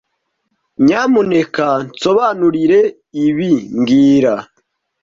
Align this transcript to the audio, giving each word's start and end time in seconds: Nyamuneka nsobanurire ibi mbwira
Nyamuneka 0.85 1.65
nsobanurire 1.87 2.81
ibi 3.27 3.51
mbwira 3.79 4.33